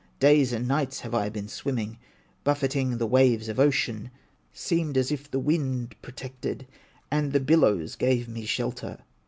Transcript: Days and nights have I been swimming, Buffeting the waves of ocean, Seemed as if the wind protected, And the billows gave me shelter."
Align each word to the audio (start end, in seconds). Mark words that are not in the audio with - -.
Days 0.19 0.51
and 0.51 0.67
nights 0.67 1.01
have 1.01 1.13
I 1.13 1.29
been 1.29 1.47
swimming, 1.47 1.99
Buffeting 2.43 2.97
the 2.97 3.05
waves 3.05 3.47
of 3.49 3.59
ocean, 3.59 4.09
Seemed 4.51 4.97
as 4.97 5.11
if 5.11 5.29
the 5.29 5.37
wind 5.37 5.93
protected, 6.01 6.65
And 7.11 7.33
the 7.33 7.39
billows 7.39 7.95
gave 7.95 8.27
me 8.27 8.45
shelter." 8.47 9.03